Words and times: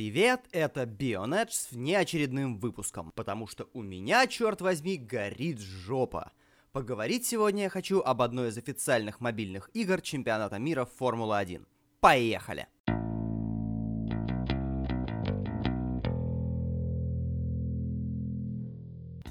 Привет, 0.00 0.40
это 0.52 0.84
Bionet 0.84 1.50
с 1.50 1.72
внеочередным 1.72 2.58
выпуском, 2.58 3.12
потому 3.14 3.46
что 3.46 3.68
у 3.74 3.82
меня, 3.82 4.26
черт 4.26 4.62
возьми, 4.62 4.96
горит 4.96 5.60
жопа. 5.60 6.32
Поговорить 6.72 7.26
сегодня 7.26 7.64
я 7.64 7.68
хочу 7.68 8.00
об 8.00 8.22
одной 8.22 8.48
из 8.48 8.56
официальных 8.56 9.20
мобильных 9.20 9.68
игр 9.74 10.00
чемпионата 10.00 10.58
мира 10.58 10.86
Формула-1. 10.86 11.66
Поехали! 12.00 12.66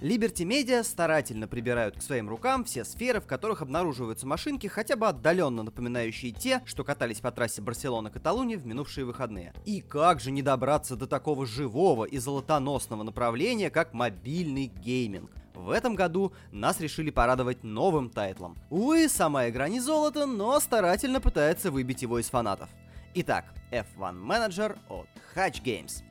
Liberty 0.01 0.45
Media 0.45 0.83
старательно 0.83 1.47
прибирают 1.47 1.97
к 1.97 2.01
своим 2.01 2.29
рукам 2.29 2.63
все 2.63 2.85
сферы, 2.85 3.19
в 3.19 3.27
которых 3.27 3.61
обнаруживаются 3.61 4.25
машинки, 4.25 4.67
хотя 4.67 4.95
бы 4.95 5.07
отдаленно 5.07 5.63
напоминающие 5.63 6.31
те, 6.31 6.61
что 6.65 6.83
катались 6.83 7.19
по 7.19 7.31
трассе 7.31 7.61
Барселона-Каталуния 7.61 8.57
в 8.57 8.65
минувшие 8.65 9.05
выходные. 9.05 9.53
И 9.65 9.81
как 9.81 10.21
же 10.21 10.31
не 10.31 10.41
добраться 10.41 10.95
до 10.95 11.05
такого 11.05 11.45
живого 11.45 12.05
и 12.05 12.17
золотоносного 12.17 13.03
направления, 13.03 13.69
как 13.69 13.93
мобильный 13.93 14.67
гейминг? 14.67 15.31
В 15.53 15.71
этом 15.71 15.95
году 15.95 16.31
нас 16.53 16.79
решили 16.79 17.09
порадовать 17.09 17.65
новым 17.65 18.09
тайтлом. 18.09 18.57
Увы, 18.69 19.09
сама 19.09 19.49
игра 19.49 19.67
не 19.67 19.81
золото, 19.81 20.25
но 20.25 20.57
старательно 20.61 21.19
пытается 21.19 21.71
выбить 21.71 22.01
его 22.01 22.19
из 22.19 22.29
фанатов. 22.29 22.69
Итак, 23.15 23.45
F1 23.71 24.23
Manager 24.25 24.77
от 24.87 25.07
Hatch 25.35 25.61
Games. 25.61 26.03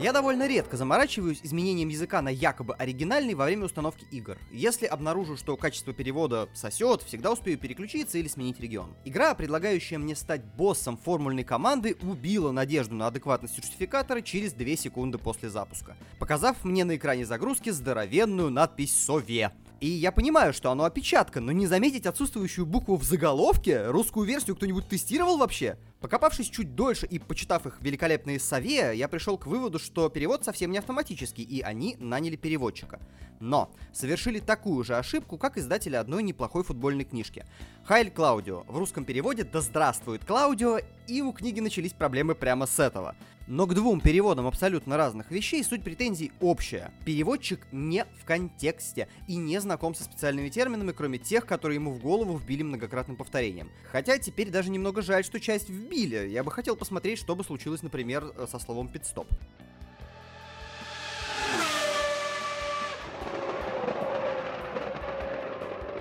Я 0.00 0.12
довольно 0.12 0.48
редко 0.48 0.76
заморачиваюсь 0.76 1.40
изменением 1.44 1.88
языка 1.88 2.20
на 2.20 2.28
якобы 2.28 2.74
оригинальный 2.74 3.34
во 3.34 3.44
время 3.44 3.66
установки 3.66 4.04
игр. 4.10 4.36
Если 4.50 4.86
обнаружу, 4.86 5.36
что 5.36 5.56
качество 5.56 5.92
перевода 5.92 6.48
сосет, 6.52 7.02
всегда 7.02 7.30
успею 7.30 7.58
переключиться 7.58 8.18
или 8.18 8.26
сменить 8.26 8.58
регион. 8.58 8.92
Игра, 9.04 9.34
предлагающая 9.34 9.98
мне 9.98 10.16
стать 10.16 10.44
боссом 10.44 10.96
формульной 10.96 11.44
команды, 11.44 11.96
убила 12.02 12.50
надежду 12.50 12.96
на 12.96 13.06
адекватность 13.06 13.54
сертификатора 13.54 14.20
через 14.20 14.52
2 14.52 14.76
секунды 14.76 15.16
после 15.16 15.48
запуска, 15.48 15.96
показав 16.18 16.64
мне 16.64 16.84
на 16.84 16.96
экране 16.96 17.24
загрузки 17.24 17.70
здоровенную 17.70 18.50
надпись 18.50 18.94
«Сове». 18.96 19.52
И 19.80 19.88
я 19.88 20.12
понимаю, 20.12 20.54
что 20.54 20.70
оно 20.70 20.84
опечатка, 20.84 21.40
но 21.40 21.52
не 21.52 21.66
заметить 21.66 22.06
отсутствующую 22.06 22.64
букву 22.64 22.96
в 22.96 23.04
заголовке, 23.04 23.86
русскую 23.88 24.26
версию 24.26 24.56
кто-нибудь 24.56 24.88
тестировал 24.88 25.36
вообще? 25.36 25.76
Покопавшись 26.04 26.50
чуть 26.50 26.74
дольше 26.74 27.06
и 27.06 27.18
почитав 27.18 27.64
их 27.64 27.78
великолепные 27.80 28.38
сове, 28.38 28.94
я 28.94 29.08
пришел 29.08 29.38
к 29.38 29.46
выводу, 29.46 29.78
что 29.78 30.10
перевод 30.10 30.44
совсем 30.44 30.70
не 30.70 30.76
автоматический, 30.76 31.42
и 31.42 31.62
они 31.62 31.96
наняли 31.98 32.36
переводчика. 32.36 33.00
Но 33.40 33.70
совершили 33.90 34.38
такую 34.38 34.84
же 34.84 34.98
ошибку, 34.98 35.38
как 35.38 35.56
издатели 35.56 35.96
одной 35.96 36.22
неплохой 36.22 36.62
футбольной 36.62 37.04
книжки. 37.04 37.46
Хайль 37.84 38.10
Клаудио. 38.10 38.64
В 38.68 38.76
русском 38.76 39.06
переводе 39.06 39.44
«Да 39.44 39.62
здравствует 39.62 40.26
Клаудио», 40.26 40.78
и 41.06 41.22
у 41.22 41.32
книги 41.32 41.60
начались 41.60 41.94
проблемы 41.94 42.34
прямо 42.34 42.66
с 42.66 42.78
этого. 42.78 43.14
Но 43.46 43.66
к 43.66 43.74
двум 43.74 44.00
переводам 44.00 44.46
абсолютно 44.46 44.96
разных 44.96 45.30
вещей 45.30 45.62
суть 45.62 45.84
претензий 45.84 46.32
общая. 46.40 46.92
Переводчик 47.04 47.66
не 47.72 48.06
в 48.18 48.24
контексте 48.24 49.08
и 49.28 49.36
не 49.36 49.60
знаком 49.60 49.94
со 49.94 50.04
специальными 50.04 50.48
терминами, 50.48 50.92
кроме 50.92 51.18
тех, 51.18 51.44
которые 51.44 51.76
ему 51.76 51.92
в 51.92 51.98
голову 51.98 52.38
вбили 52.38 52.62
многократным 52.62 53.18
повторением. 53.18 53.70
Хотя 53.92 54.16
теперь 54.16 54.48
даже 54.48 54.70
немного 54.70 55.02
жаль, 55.02 55.24
что 55.24 55.40
часть 55.40 55.68
вбили. 55.68 55.93
Я 55.94 56.42
бы 56.42 56.50
хотел 56.50 56.74
посмотреть, 56.74 57.20
что 57.20 57.36
бы 57.36 57.44
случилось, 57.44 57.82
например, 57.82 58.34
со 58.50 58.58
словом 58.58 58.88
«пидстоп». 58.88 59.28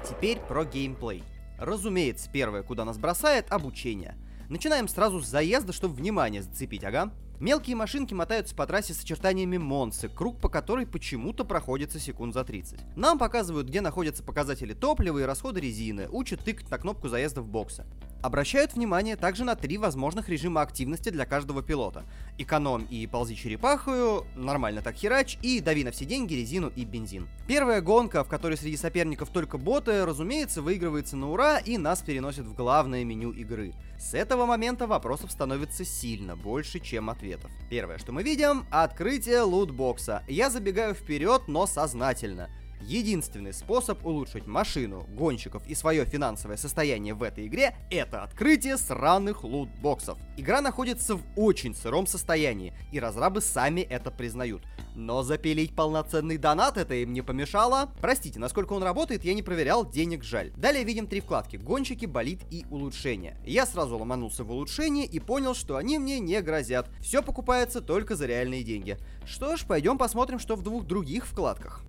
Теперь 0.08 0.40
про 0.40 0.66
геймплей. 0.66 1.24
Разумеется, 1.60 2.30
первое, 2.32 2.64
куда 2.64 2.86
нас 2.86 2.98
бросает, 2.98 3.52
обучение. 3.52 4.18
Начинаем 4.50 4.88
сразу 4.88 5.22
с 5.22 5.28
заезда, 5.28 5.74
чтобы 5.74 5.94
внимание 5.94 6.42
зацепить, 6.42 6.84
ага. 6.84 7.12
Мелкие 7.40 7.76
машинки 7.76 8.14
мотаются 8.14 8.56
по 8.56 8.66
трассе 8.66 8.94
с 8.94 9.04
очертаниями 9.04 9.58
Монсы, 9.58 10.10
круг 10.10 10.40
по 10.40 10.50
которой 10.50 10.88
почему-то 10.88 11.46
проходится 11.46 12.00
секунд 12.00 12.34
за 12.34 12.44
30. 12.44 12.96
Нам 12.96 13.20
показывают, 13.20 13.68
где 13.68 13.82
находятся 13.82 14.24
показатели 14.24 14.74
топлива 14.74 15.20
и 15.20 15.24
расхода 15.24 15.60
резины, 15.60 16.08
учат 16.10 16.40
тыкать 16.40 16.70
на 16.72 16.78
кнопку 16.78 17.10
заезда 17.10 17.42
в 17.42 17.48
боксы. 17.48 17.86
Обращают 18.24 18.74
внимание 18.74 19.18
также 19.18 19.44
на 19.44 19.58
три 19.58 19.78
возможных 19.78 20.30
режима 20.30 20.62
активности 20.62 21.10
для 21.10 21.26
каждого 21.26 21.62
пилота. 21.62 22.06
Эконом 22.38 22.88
и 22.90 23.06
ползи 23.06 23.36
черепахою, 23.36 24.26
нормально 24.34 24.82
так 24.82 24.96
херач, 24.96 25.38
и 25.42 25.60
дави 25.60 25.84
на 25.84 25.92
все 25.92 26.06
деньги, 26.06 26.34
резину 26.34 26.72
и 26.74 26.86
бензин. 26.86 27.28
Первая 27.48 27.82
гонка, 27.82 28.24
в 28.24 28.30
которой 28.30 28.58
среди 28.58 28.78
соперников 28.78 29.30
только 29.30 29.58
боты, 29.58 30.06
разумеется, 30.06 30.62
выигрывается 30.62 31.18
на 31.18 31.32
ура 31.32 31.58
и 31.58 31.78
нас 31.78 32.02
переносит 32.02 32.46
в 32.46 32.56
главное 32.56 33.04
меню 33.04 33.34
игры. 33.34 33.74
С 34.00 34.14
этого 34.14 34.46
момента 34.46 34.88
вопросов 34.88 35.30
становится 35.30 35.84
сильно 35.84 36.38
больше, 36.38 36.80
чем 36.80 37.10
ответов. 37.10 37.52
Первое, 37.70 37.98
что 37.98 38.14
мы 38.14 38.24
видим, 38.24 38.66
открытие 38.72 39.42
лутбокса. 39.42 40.24
Я 40.30 40.50
забегаю 40.50 40.94
вперед, 40.94 41.50
но 41.50 41.68
сознательно. 41.68 42.50
Единственный 42.88 43.54
способ 43.54 44.06
улучшить 44.06 44.46
машину, 44.46 45.08
гонщиков 45.16 45.66
и 45.68 45.74
свое 45.74 46.06
финансовое 46.06 46.58
состояние 46.58 47.14
в 47.14 47.24
этой 47.24 47.48
игре— 47.48 47.76
это 47.90 48.24
открытие 48.24 48.78
сраных 48.78 49.44
лутбоксов. 49.44 50.18
Игра 50.36 50.60
находится 50.62 51.16
в 51.16 51.24
очень 51.38 51.74
сыром 51.74 52.08
состоянии, 52.08 52.74
и 52.92 53.00
разрабы 53.00 53.40
сами 53.42 53.82
это 53.82 54.12
признают. 54.12 54.64
Но 54.96 55.24
запилить 55.24 55.76
полноценный 55.76 56.38
донат 56.38 56.78
это 56.78 56.94
им 56.96 57.14
не 57.14 57.22
помешало. 57.22 57.90
Простите, 58.02 58.40
насколько 58.40 58.74
он 58.74 58.84
работает, 58.84 59.24
я 59.24 59.34
не 59.34 59.42
проверял, 59.42 59.90
денег 59.90 60.24
жаль. 60.24 60.52
Далее 60.58 60.84
видим 60.84 61.08
три 61.08 61.22
вкладки— 61.22 61.56
гонщики, 61.58 62.06
болит 62.06 62.42
и 62.52 62.66
улучшения. 62.70 63.38
Я 63.46 63.66
сразу 63.66 63.98
ломанулся 63.98 64.44
в 64.44 64.52
улучшение 64.52 65.06
и 65.06 65.20
понял, 65.20 65.56
что 65.56 65.78
они 65.78 65.98
мне 65.98 66.20
не 66.20 66.42
грозят. 66.42 66.90
Все 67.00 67.24
покупается 67.24 67.82
только 67.82 68.16
за 68.16 68.26
реальные 68.26 68.64
деньги. 68.64 68.98
Что 69.26 69.56
ж, 69.56 69.66
пойдем 69.66 69.98
посмотрим, 69.98 70.38
что 70.38 70.56
в 70.56 70.64
двух 70.64 70.86
других 70.86 71.26
вкладках. 71.26 71.84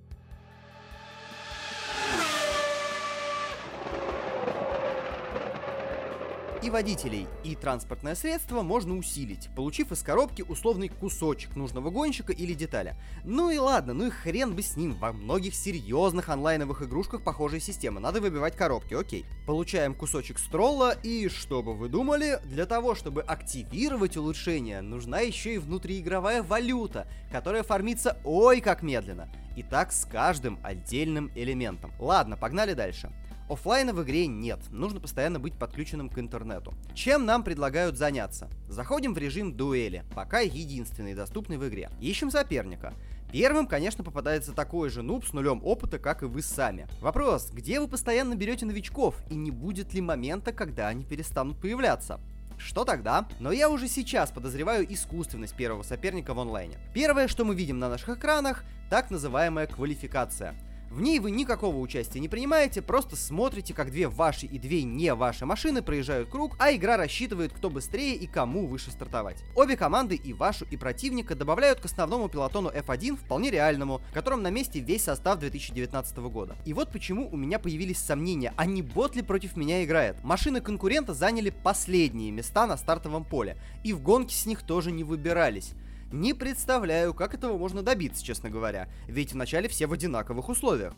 И 6.65 6.71
водителей, 6.71 7.27
и 7.45 7.55
транспортное 7.55 8.15
средство 8.15 8.63
можно 8.63 8.97
усилить, 8.97 9.51
получив 9.55 9.93
из 9.93 10.03
коробки 10.03 10.41
условный 10.41 10.89
кусочек 10.89 11.57
нужного 11.57 11.91
гонщика 11.91 12.33
или 12.33 12.55
деталя. 12.55 12.97
Ну 13.23 13.51
и 13.51 13.59
ладно, 13.59 13.93
ну 13.93 14.07
и 14.07 14.11
хрен 14.11 14.55
бы 14.55 14.63
с 14.63 14.75
ним, 14.75 14.95
во 14.95 15.13
многих 15.13 15.55
серьезных 15.55 16.31
онлайновых 16.31 16.81
игрушках 16.81 17.23
похожая 17.23 17.61
система, 17.61 18.01
надо 18.01 18.23
выбивать 18.23 18.57
коробки, 18.57 18.95
окей. 18.95 19.27
Получаем 19.47 19.95
кусочек 19.95 20.39
стролла, 20.39 20.93
и 21.03 21.29
что 21.29 21.63
бы 21.63 21.75
вы 21.75 21.91
думали, 21.91 22.41
для 22.45 22.65
того, 22.65 22.95
чтобы 22.95 23.21
активировать 23.21 24.17
улучшение, 24.17 24.81
нужна 24.81 25.21
еще 25.21 25.57
и 25.57 25.59
внутриигровая 25.59 26.43
валюта, 26.43 27.07
которая 27.31 27.63
фармится 27.63 28.17
ой 28.25 28.63
как 28.63 28.83
медленно. 28.83 29.29
И 29.55 29.63
так 29.63 29.93
с 29.93 30.07
каждым 30.07 30.59
отдельным 30.63 31.31
элементом. 31.35 31.93
Ладно, 31.99 32.39
погнали 32.39 32.73
дальше. 32.73 33.13
Оффлайна 33.55 33.93
в 33.95 34.03
игре 34.03 34.27
нет, 34.27 34.59
нужно 34.73 34.99
постоянно 34.99 35.39
быть 35.39 35.57
подключенным 35.57 36.09
к 36.09 36.19
интернету. 36.19 36.75
Чем 36.93 37.25
нам 37.25 37.45
предлагают 37.45 37.97
заняться? 37.97 38.51
Заходим 38.69 39.15
в 39.15 39.19
режим 39.19 39.53
дуэли, 39.53 40.03
пока 40.13 40.41
единственный 40.41 41.15
доступный 41.15 41.57
в 41.57 41.69
игре. 41.69 41.89
Ищем 42.01 42.33
соперника. 42.33 42.95
Первым, 43.31 43.69
конечно, 43.69 44.03
попадается 44.03 44.55
такой 44.55 44.89
же 44.91 45.03
нуб 45.03 45.25
с 45.25 45.33
нулем 45.33 45.61
опыта, 45.63 46.01
как 46.01 46.25
и 46.25 46.27
вы 46.27 46.43
сами. 46.43 46.89
Вопрос, 47.01 47.51
где 47.53 47.79
вы 47.79 47.87
постоянно 47.87 48.35
берете 48.35 48.67
новичков, 48.67 49.15
и 49.31 49.37
не 49.37 49.53
будет 49.53 49.95
ли 49.95 50.01
момента, 50.01 50.53
когда 50.53 50.89
они 50.89 51.05
перестанут 51.05 51.61
появляться? 51.61 52.19
Что 52.59 52.85
тогда? 52.85 53.29
Но 53.39 53.53
я 53.53 53.71
уже 53.71 53.87
сейчас 53.87 54.33
подозреваю 54.33 54.93
искусственность 54.93 55.55
первого 55.55 55.85
соперника 55.85 56.35
в 56.35 56.41
онлайне. 56.41 56.79
Первое, 56.93 57.29
что 57.29 57.45
мы 57.45 57.55
видим 57.55 57.79
на 57.79 57.89
наших 57.89 58.19
экранах, 58.19 58.65
так 58.91 59.13
называемая 59.13 59.69
квалификация– 59.69 60.57
в 60.91 61.01
ней 61.01 61.19
вы 61.19 61.31
никакого 61.31 61.79
участия 61.79 62.21
не 62.21 62.29
принимаете, 62.29 62.83
просто 62.83 63.17
смотрите, 63.17 63.75
как 63.75 63.91
две 63.91 64.09
ваши 64.09 64.47
и 64.47 64.59
две 64.59 64.85
не 64.85 65.15
ваши 65.15 65.45
машины 65.45 65.83
проезжают 65.83 66.29
круг, 66.29 66.55
а 66.59 66.73
игра 66.73 66.97
рассчитывает, 66.97 67.53
кто 67.53 67.71
быстрее 67.71 68.15
и 68.15 68.27
кому 68.27 68.67
выше 68.67 68.91
стартовать. 68.91 69.43
Обе 69.57 69.77
команды, 69.77 70.15
и 70.15 70.33
вашу, 70.33 70.65
и 70.71 70.77
противника, 70.77 71.35
добавляют 71.35 71.81
к 71.81 71.85
основному 71.87 72.29
пилотону 72.29 72.71
F1 72.71 73.17
вполне 73.17 73.51
реальному, 73.51 74.01
в 74.11 74.13
котором 74.13 74.43
на 74.43 74.51
месте 74.51 74.81
весь 74.81 75.05
состав 75.05 75.39
2019 75.39 76.17
года. 76.19 76.57
И 76.65 76.73
вот 76.73 76.91
почему 76.93 77.29
у 77.31 77.37
меня 77.37 77.59
появились 77.59 77.99
сомнения, 77.99 78.53
а 78.57 78.67
не 78.67 78.83
бот 78.83 79.17
ли 79.17 79.23
против 79.23 79.57
меня 79.57 79.85
играет. 79.85 80.23
Машины 80.23 80.61
конкурента 80.61 81.15
заняли 81.15 81.51
последние 81.51 82.31
места 82.31 82.67
на 82.67 82.77
стартовом 82.77 83.25
поле, 83.25 83.57
и 83.83 83.93
в 83.93 84.01
гонке 84.01 84.35
с 84.35 84.47
них 84.47 84.63
тоже 84.63 84.93
не 84.93 85.05
выбирались. 85.05 85.73
Не 86.15 86.33
представляю, 86.33 87.13
как 87.13 87.35
этого 87.35 87.59
можно 87.59 87.83
добиться, 87.83 88.25
честно 88.25 88.49
говоря, 88.49 88.89
ведь 89.09 89.33
вначале 89.33 89.69
все 89.69 89.89
в 89.89 89.93
одинаковых 89.93 90.49
условиях. 90.49 90.95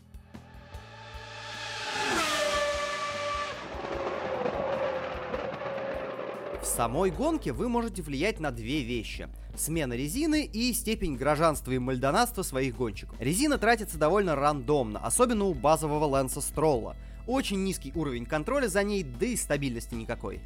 В 6.61 6.65
самой 6.67 7.09
гонке 7.09 7.51
вы 7.51 7.67
можете 7.67 8.03
влиять 8.03 8.39
на 8.39 8.51
две 8.51 8.83
вещи. 8.83 9.27
Смена 9.55 9.93
резины 9.93 10.45
и 10.45 10.71
степень 10.71 11.15
гражданства 11.15 11.71
и 11.71 11.79
мальдонатства 11.79 12.43
своих 12.43 12.75
гонщиков. 12.75 13.19
Резина 13.19 13.57
тратится 13.57 13.97
довольно 13.97 14.35
рандомно, 14.35 14.99
особенно 14.99 15.45
у 15.45 15.55
базового 15.55 16.05
Лэнса 16.05 16.41
Стролла. 16.41 16.95
очень 17.25 17.63
низкий 17.63 17.91
уровень 17.95 18.27
контроля 18.27 18.67
за 18.67 18.83
ней, 18.83 19.01
да 19.01 19.25
и 19.25 19.35
стабильности 19.35 19.95
никакой. 19.95 20.41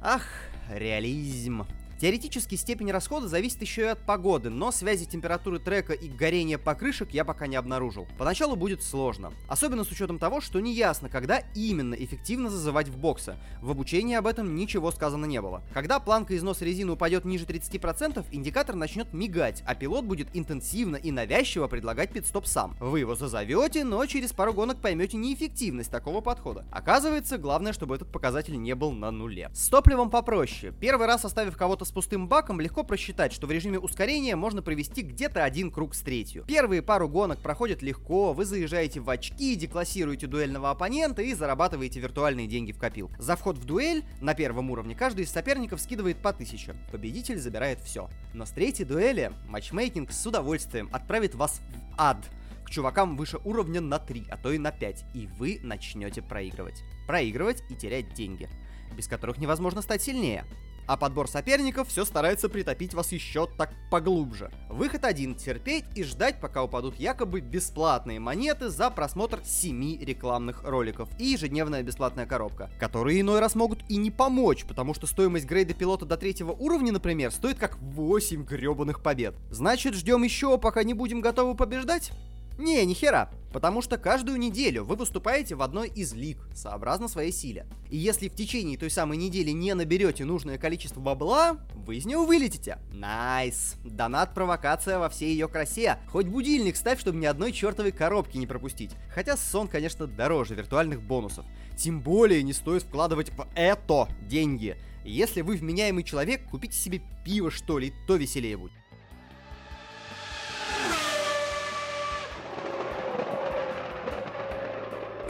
Ах, 0.00 0.22
реализм. 0.70 1.66
Теоретически 2.04 2.54
степень 2.56 2.90
расхода 2.90 3.28
зависит 3.28 3.62
еще 3.62 3.80
и 3.80 3.86
от 3.86 3.98
погоды, 4.04 4.50
но 4.50 4.70
связи 4.72 5.06
температуры 5.06 5.58
трека 5.58 5.94
и 5.94 6.06
горения 6.06 6.58
покрышек 6.58 7.12
я 7.12 7.24
пока 7.24 7.46
не 7.46 7.56
обнаружил. 7.56 8.06
Поначалу 8.18 8.56
будет 8.56 8.82
сложно, 8.82 9.32
особенно 9.48 9.84
с 9.84 9.90
учетом 9.90 10.18
того, 10.18 10.42
что 10.42 10.60
не 10.60 10.74
ясно, 10.74 11.08
когда 11.08 11.38
именно 11.54 11.94
эффективно 11.94 12.50
зазывать 12.50 12.88
в 12.88 12.98
боксы. 12.98 13.36
В 13.62 13.70
обучении 13.70 14.16
об 14.16 14.26
этом 14.26 14.54
ничего 14.54 14.90
сказано 14.90 15.24
не 15.24 15.40
было. 15.40 15.62
Когда 15.72 15.98
планка 15.98 16.36
износа 16.36 16.66
резины 16.66 16.92
упадет 16.92 17.24
ниже 17.24 17.46
30%, 17.46 18.26
индикатор 18.32 18.76
начнет 18.76 19.14
мигать, 19.14 19.62
а 19.66 19.74
пилот 19.74 20.04
будет 20.04 20.28
интенсивно 20.34 20.96
и 20.96 21.10
навязчиво 21.10 21.68
предлагать 21.68 22.12
пидстоп 22.12 22.46
сам. 22.46 22.76
Вы 22.80 23.00
его 23.00 23.14
зазовете, 23.14 23.82
но 23.82 24.04
через 24.04 24.34
пару 24.34 24.52
гонок 24.52 24.76
поймете 24.82 25.16
неэффективность 25.16 25.90
такого 25.90 26.20
подхода. 26.20 26.66
Оказывается, 26.70 27.38
главное, 27.38 27.72
чтобы 27.72 27.94
этот 27.94 28.12
показатель 28.12 28.60
не 28.60 28.74
был 28.74 28.92
на 28.92 29.10
нуле. 29.10 29.48
С 29.54 29.70
топливом 29.70 30.10
попроще. 30.10 30.74
Первый 30.78 31.06
раз 31.06 31.24
оставив 31.24 31.56
кого-то 31.56 31.86
с 31.86 31.93
пустым 31.94 32.28
баком, 32.28 32.60
легко 32.60 32.82
просчитать, 32.82 33.32
что 33.32 33.46
в 33.46 33.50
режиме 33.52 33.78
ускорения 33.78 34.36
можно 34.36 34.60
провести 34.60 35.02
где-то 35.02 35.44
один 35.44 35.70
круг 35.70 35.94
с 35.94 36.00
третью. 36.00 36.44
Первые 36.46 36.82
пару 36.82 37.08
гонок 37.08 37.40
проходят 37.40 37.80
легко, 37.80 38.32
вы 38.32 38.44
заезжаете 38.44 39.00
в 39.00 39.08
очки, 39.08 39.54
деклассируете 39.54 40.26
дуэльного 40.26 40.70
оппонента 40.70 41.22
и 41.22 41.32
зарабатываете 41.32 42.00
виртуальные 42.00 42.48
деньги 42.48 42.72
в 42.72 42.78
копил. 42.78 43.10
За 43.18 43.36
вход 43.36 43.56
в 43.56 43.64
дуэль 43.64 44.04
на 44.20 44.34
первом 44.34 44.70
уровне 44.70 44.94
каждый 44.94 45.24
из 45.24 45.30
соперников 45.30 45.80
скидывает 45.80 46.18
по 46.18 46.30
1000. 46.30 46.76
Победитель 46.90 47.38
забирает 47.38 47.80
все. 47.80 48.10
Но 48.34 48.44
с 48.44 48.50
третьей 48.50 48.84
дуэли 48.84 49.32
матчмейкинг 49.48 50.12
с 50.12 50.26
удовольствием 50.26 50.90
отправит 50.92 51.34
вас 51.34 51.60
в 51.70 52.00
ад 52.00 52.18
к 52.64 52.70
чувакам 52.70 53.16
выше 53.16 53.38
уровня 53.44 53.80
на 53.80 53.98
3, 53.98 54.26
а 54.30 54.36
то 54.36 54.50
и 54.50 54.58
на 54.58 54.72
5, 54.72 55.04
и 55.14 55.28
вы 55.38 55.60
начнете 55.62 56.22
проигрывать. 56.22 56.82
Проигрывать 57.06 57.62
и 57.70 57.76
терять 57.76 58.14
деньги, 58.14 58.48
без 58.96 59.06
которых 59.06 59.38
невозможно 59.38 59.82
стать 59.82 60.02
сильнее 60.02 60.44
а 60.86 60.96
подбор 60.96 61.28
соперников 61.28 61.88
все 61.88 62.04
старается 62.04 62.48
притопить 62.48 62.94
вас 62.94 63.12
еще 63.12 63.46
так 63.46 63.72
поглубже. 63.90 64.50
Выход 64.68 65.04
один— 65.04 65.34
терпеть 65.36 65.84
и 65.94 66.04
ждать, 66.04 66.40
пока 66.40 66.62
упадут 66.62 66.96
якобы 66.96 67.40
бесплатные 67.40 68.20
монеты 68.20 68.68
за 68.68 68.90
просмотр 68.90 69.40
7 69.44 70.02
рекламных 70.04 70.62
роликов 70.64 71.08
и 71.18 71.26
ежедневная 71.26 71.82
бесплатная 71.82 72.26
коробка, 72.26 72.70
которые 72.78 73.20
иной 73.20 73.40
раз 73.40 73.54
могут 73.54 73.80
и 73.88 73.96
не 73.96 74.10
помочь, 74.10 74.64
потому 74.64 74.94
что 74.94 75.06
стоимость 75.06 75.46
грейда 75.46 75.74
пилота 75.74 76.06
до 76.06 76.16
третьего 76.16 76.52
уровня, 76.52 76.92
например, 76.92 77.30
стоит 77.30 77.58
как 77.58 77.78
8 77.78 78.44
гребаных 78.44 79.02
побед. 79.02 79.34
Значит, 79.50 79.94
ждем 79.94 80.22
еще, 80.22 80.58
пока 80.58 80.82
не 80.82 80.94
будем 80.94 81.20
готовы 81.20 81.54
побеждать? 81.56 82.12
Не, 82.58 82.84
ни 82.84 82.94
хера. 82.94 83.30
Потому 83.52 83.82
что 83.82 83.98
каждую 83.98 84.36
неделю 84.38 84.84
вы 84.84 84.96
выступаете 84.96 85.54
в 85.54 85.62
одной 85.62 85.88
из 85.88 86.12
лиг, 86.12 86.38
сообразно 86.54 87.06
своей 87.06 87.30
силе. 87.30 87.66
И 87.88 87.96
если 87.96 88.28
в 88.28 88.34
течение 88.34 88.76
той 88.76 88.90
самой 88.90 89.16
недели 89.16 89.52
не 89.52 89.74
наберете 89.74 90.24
нужное 90.24 90.58
количество 90.58 91.00
бабла, 91.00 91.58
вы 91.74 91.96
из 91.96 92.04
него 92.04 92.26
вылетите. 92.26 92.78
Nice. 92.92 93.76
Донат-провокация 93.84 94.98
во 94.98 95.08
всей 95.08 95.32
ее 95.32 95.46
красе. 95.46 95.98
Хоть 96.08 96.26
будильник 96.26 96.76
ставь, 96.76 96.98
чтобы 96.98 97.18
ни 97.18 97.26
одной 97.26 97.52
чертовой 97.52 97.92
коробки 97.92 98.38
не 98.38 98.48
пропустить. 98.48 98.90
Хотя 99.14 99.36
сон, 99.36 99.68
конечно, 99.68 100.08
дороже 100.08 100.56
виртуальных 100.56 101.00
бонусов. 101.00 101.44
Тем 101.76 102.00
более 102.00 102.42
не 102.42 102.52
стоит 102.52 102.82
вкладывать 102.82 103.30
в 103.30 103.46
это 103.54 104.08
деньги. 104.22 104.76
Если 105.04 105.42
вы 105.42 105.56
вменяемый 105.56 106.02
человек, 106.02 106.48
купите 106.50 106.76
себе 106.76 107.02
пиво, 107.24 107.50
что 107.52 107.78
ли, 107.78 107.92
то 108.08 108.16
веселее 108.16 108.56
будет. 108.56 108.72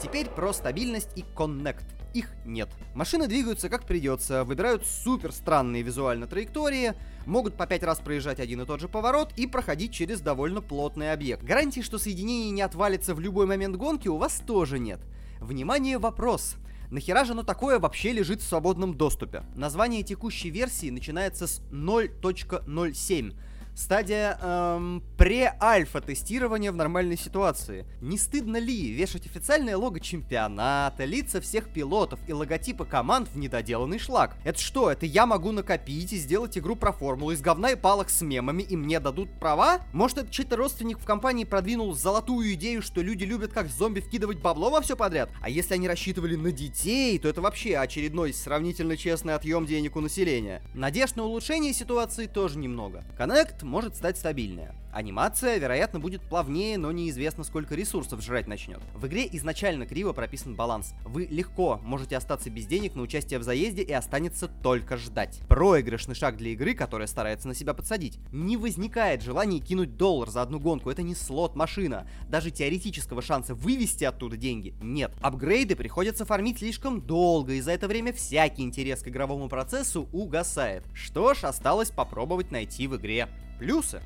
Теперь 0.04 0.28
про 0.28 0.52
стабильность 0.52 1.08
и 1.16 1.24
коннект. 1.34 1.86
Их 2.12 2.28
нет. 2.44 2.68
Машины 2.94 3.26
двигаются 3.26 3.70
как 3.70 3.86
придется, 3.86 4.44
выбирают 4.44 4.84
супер 4.84 5.32
странные 5.32 5.80
визуально 5.80 6.26
траектории, 6.26 6.92
могут 7.24 7.56
по 7.56 7.66
пять 7.66 7.82
раз 7.82 8.00
проезжать 8.00 8.38
один 8.38 8.60
и 8.60 8.66
тот 8.66 8.80
же 8.80 8.88
поворот 8.88 9.32
и 9.38 9.46
проходить 9.46 9.94
через 9.94 10.20
довольно 10.20 10.60
плотный 10.60 11.10
объект. 11.10 11.42
Гарантии, 11.42 11.80
что 11.80 11.96
соединение 11.96 12.50
не 12.50 12.60
отвалится 12.60 13.14
в 13.14 13.20
любой 13.20 13.46
момент 13.46 13.76
гонки, 13.76 14.08
у 14.08 14.18
вас 14.18 14.42
тоже 14.46 14.78
нет. 14.78 15.00
Внимание, 15.40 15.96
вопрос. 15.96 16.56
Нахера 16.90 17.24
же 17.24 17.32
оно 17.32 17.42
такое 17.42 17.78
вообще 17.78 18.12
лежит 18.12 18.42
в 18.42 18.46
свободном 18.46 18.98
доступе? 18.98 19.44
Название 19.56 20.02
текущей 20.02 20.50
версии 20.50 20.90
начинается 20.90 21.46
с 21.46 21.62
0.07 21.72 23.34
стадия 23.74 24.38
эм, 24.40 25.02
пре-альфа 25.18 26.00
тестирования 26.00 26.72
в 26.72 26.76
нормальной 26.76 27.16
ситуации. 27.16 27.86
Не 28.00 28.18
стыдно 28.18 28.56
ли 28.56 28.92
вешать 28.92 29.26
официальное 29.26 29.76
лого 29.76 30.00
чемпионата, 30.00 31.04
лица 31.04 31.40
всех 31.40 31.68
пилотов 31.68 32.20
и 32.28 32.32
логотипы 32.32 32.84
команд 32.84 33.28
в 33.28 33.36
недоделанный 33.36 33.98
шлак? 33.98 34.36
Это 34.44 34.60
что, 34.60 34.90
это 34.90 35.06
я 35.06 35.26
могу 35.26 35.52
накопить 35.52 36.12
и 36.12 36.16
сделать 36.16 36.56
игру 36.56 36.76
про 36.76 36.92
формулу 36.92 37.32
из 37.32 37.40
говна 37.40 37.70
и 37.70 37.76
палок 37.76 38.10
с 38.10 38.22
мемами 38.22 38.62
и 38.62 38.76
мне 38.76 39.00
дадут 39.00 39.28
права? 39.40 39.80
Может 39.92 40.18
это 40.18 40.30
чей-то 40.30 40.56
родственник 40.56 40.98
в 40.98 41.04
компании 41.04 41.44
продвинул 41.44 41.94
золотую 41.94 42.52
идею, 42.54 42.82
что 42.82 43.02
люди 43.02 43.24
любят 43.24 43.52
как 43.52 43.68
зомби 43.68 44.00
вкидывать 44.00 44.38
бабло 44.38 44.70
во 44.70 44.80
все 44.80 44.96
подряд? 44.96 45.30
А 45.40 45.48
если 45.48 45.74
они 45.74 45.88
рассчитывали 45.88 46.36
на 46.36 46.52
детей, 46.52 47.18
то 47.18 47.28
это 47.28 47.40
вообще 47.40 47.76
очередной 47.76 48.32
сравнительно 48.32 48.96
честный 48.96 49.34
отъем 49.34 49.66
денег 49.66 49.96
у 49.96 50.00
населения. 50.00 50.62
Надежд 50.74 51.16
на 51.16 51.24
улучшение 51.24 51.72
ситуации 51.72 52.26
тоже 52.26 52.58
немного. 52.58 53.04
Connect 53.18 53.63
может 53.64 53.96
стать 53.96 54.18
стабильная. 54.18 54.74
Анимация, 54.94 55.58
вероятно, 55.58 55.98
будет 55.98 56.22
плавнее, 56.22 56.78
но 56.78 56.92
неизвестно, 56.92 57.42
сколько 57.42 57.74
ресурсов 57.74 58.22
жрать 58.22 58.46
начнет. 58.46 58.78
В 58.94 59.08
игре 59.08 59.28
изначально 59.32 59.86
криво 59.86 60.12
прописан 60.12 60.54
баланс. 60.54 60.94
Вы 61.04 61.26
легко 61.28 61.80
можете 61.82 62.16
остаться 62.16 62.48
без 62.48 62.66
денег 62.66 62.94
на 62.94 63.02
участие 63.02 63.40
в 63.40 63.42
заезде 63.42 63.82
и 63.82 63.92
останется 63.92 64.46
только 64.46 64.96
ждать. 64.96 65.40
Проигрышный 65.48 66.14
шаг 66.14 66.36
для 66.36 66.50
игры, 66.50 66.74
которая 66.74 67.08
старается 67.08 67.48
на 67.48 67.54
себя 67.54 67.74
подсадить. 67.74 68.20
Не 68.30 68.56
возникает 68.56 69.20
желания 69.20 69.58
кинуть 69.58 69.96
доллар 69.96 70.30
за 70.30 70.42
одну 70.42 70.60
гонку, 70.60 70.90
это 70.90 71.02
не 71.02 71.16
слот-машина. 71.16 72.06
Даже 72.28 72.52
теоретического 72.52 73.20
шанса 73.20 73.56
вывести 73.56 74.04
оттуда 74.04 74.36
деньги 74.36 74.76
нет. 74.80 75.10
Апгрейды 75.20 75.74
приходится 75.74 76.24
фармить 76.24 76.60
слишком 76.60 77.00
долго, 77.00 77.54
и 77.54 77.60
за 77.60 77.72
это 77.72 77.88
время 77.88 78.12
всякий 78.12 78.62
интерес 78.62 79.02
к 79.02 79.08
игровому 79.08 79.48
процессу 79.48 80.08
угасает. 80.12 80.84
Что 80.92 81.34
ж, 81.34 81.42
осталось 81.42 81.90
попробовать 81.90 82.52
найти 82.52 82.86
в 82.86 82.94
игре 82.94 83.28
плюсы. 83.58 84.00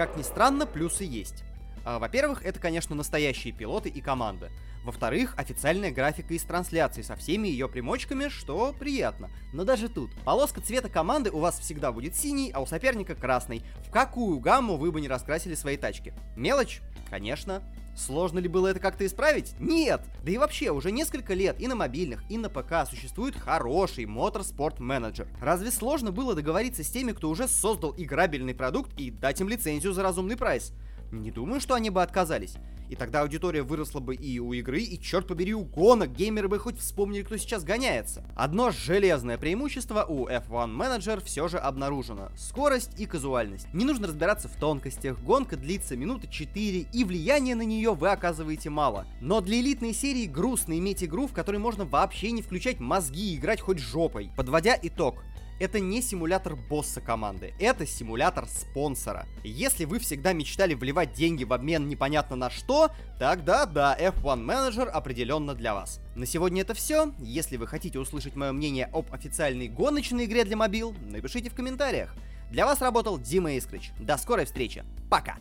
Как 0.00 0.16
ни 0.16 0.22
странно, 0.22 0.64
плюсы 0.64 1.04
есть. 1.04 1.44
А, 1.84 1.98
во-первых, 1.98 2.42
это, 2.42 2.58
конечно, 2.58 2.96
настоящие 2.96 3.52
пилоты 3.52 3.90
и 3.90 4.00
команды. 4.00 4.50
Во-вторых, 4.82 5.34
официальная 5.36 5.90
графика 5.90 6.32
из 6.32 6.42
трансляции 6.42 7.02
со 7.02 7.16
всеми 7.16 7.48
ее 7.48 7.68
примочками, 7.68 8.28
что 8.28 8.72
приятно. 8.72 9.28
Но 9.52 9.64
даже 9.64 9.90
тут, 9.90 10.10
полоска 10.24 10.62
цвета 10.62 10.88
команды 10.88 11.30
у 11.30 11.38
вас 11.38 11.60
всегда 11.60 11.92
будет 11.92 12.16
синий, 12.16 12.50
а 12.50 12.60
у 12.60 12.66
соперника 12.66 13.14
красный. 13.14 13.62
В 13.86 13.90
какую 13.90 14.40
гамму 14.40 14.78
вы 14.78 14.90
бы 14.90 15.02
не 15.02 15.08
раскрасили 15.08 15.54
свои 15.54 15.76
тачки? 15.76 16.14
Мелочь? 16.34 16.80
Конечно. 17.10 17.62
Сложно 17.96 18.38
ли 18.38 18.48
было 18.48 18.68
это 18.68 18.80
как-то 18.80 19.04
исправить? 19.04 19.54
Нет! 19.58 20.02
Да 20.24 20.30
и 20.30 20.38
вообще, 20.38 20.70
уже 20.70 20.90
несколько 20.90 21.34
лет 21.34 21.60
и 21.60 21.66
на 21.68 21.74
мобильных, 21.74 22.22
и 22.30 22.38
на 22.38 22.48
ПК 22.48 22.88
существует 22.88 23.36
хороший 23.36 24.04
Motorsport 24.04 24.78
Manager. 24.78 25.28
Разве 25.40 25.70
сложно 25.70 26.12
было 26.12 26.34
договориться 26.34 26.82
с 26.82 26.90
теми, 26.90 27.12
кто 27.12 27.28
уже 27.28 27.48
создал 27.48 27.94
играбельный 27.96 28.54
продукт 28.54 28.92
и 28.98 29.10
дать 29.10 29.40
им 29.40 29.48
лицензию 29.48 29.92
за 29.92 30.02
разумный 30.02 30.36
прайс? 30.36 30.72
Не 31.12 31.30
думаю, 31.30 31.60
что 31.60 31.74
они 31.74 31.90
бы 31.90 32.02
отказались. 32.02 32.54
И 32.90 32.96
тогда 32.96 33.22
аудитория 33.22 33.62
выросла 33.62 34.00
бы 34.00 34.16
и 34.16 34.40
у 34.40 34.52
игры, 34.52 34.80
и, 34.80 35.00
черт 35.00 35.28
побери, 35.28 35.54
у 35.54 35.62
гонок. 35.64 36.10
Геймеры 36.10 36.48
бы 36.48 36.58
хоть 36.58 36.76
вспомнили, 36.76 37.22
кто 37.22 37.36
сейчас 37.36 37.62
гоняется. 37.62 38.24
Одно 38.34 38.72
железное 38.72 39.38
преимущество 39.38 40.04
у 40.08 40.26
F1 40.26 40.76
Manager 40.76 41.22
все 41.24 41.46
же 41.46 41.58
обнаружено. 41.58 42.30
Скорость 42.36 42.98
и 42.98 43.06
казуальность. 43.06 43.72
Не 43.72 43.84
нужно 43.84 44.08
разбираться 44.08 44.48
в 44.48 44.56
тонкостях. 44.56 45.20
Гонка 45.20 45.56
длится 45.56 45.96
минуты 45.96 46.26
4, 46.28 46.88
и 46.92 47.04
влияния 47.04 47.54
на 47.54 47.62
нее 47.62 47.94
вы 47.94 48.10
оказываете 48.10 48.70
мало. 48.70 49.06
Но 49.20 49.40
для 49.40 49.60
элитной 49.60 49.94
серии 49.94 50.26
грустно 50.26 50.76
иметь 50.76 51.04
игру, 51.04 51.28
в 51.28 51.32
которой 51.32 51.58
можно 51.58 51.84
вообще 51.84 52.32
не 52.32 52.42
включать 52.42 52.80
мозги 52.80 53.34
и 53.34 53.36
играть 53.36 53.60
хоть 53.60 53.78
жопой. 53.78 54.32
Подводя 54.36 54.76
итог, 54.82 55.22
это 55.60 55.78
не 55.78 56.02
симулятор 56.02 56.56
босса 56.56 57.00
команды, 57.00 57.54
это 57.60 57.86
симулятор 57.86 58.48
спонсора. 58.48 59.26
Если 59.44 59.84
вы 59.84 59.98
всегда 60.00 60.32
мечтали 60.32 60.74
вливать 60.74 61.12
деньги 61.12 61.44
в 61.44 61.52
обмен 61.52 61.88
непонятно 61.88 62.34
на 62.34 62.50
что, 62.50 62.90
тогда 63.18 63.66
да, 63.66 63.96
F1 63.96 64.44
Manager 64.44 64.88
определенно 64.88 65.54
для 65.54 65.74
вас. 65.74 66.00
На 66.16 66.26
сегодня 66.26 66.62
это 66.62 66.74
все. 66.74 67.12
Если 67.18 67.56
вы 67.56 67.66
хотите 67.66 67.98
услышать 67.98 68.34
мое 68.34 68.52
мнение 68.52 68.86
об 68.86 69.12
официальной 69.12 69.68
гоночной 69.68 70.24
игре 70.24 70.44
для 70.44 70.56
мобил, 70.56 70.96
напишите 71.02 71.50
в 71.50 71.54
комментариях. 71.54 72.14
Для 72.50 72.66
вас 72.66 72.80
работал 72.80 73.18
Дима 73.18 73.52
Искрич. 73.52 73.92
До 74.00 74.16
скорой 74.16 74.46
встречи. 74.46 74.84
Пока! 75.08 75.36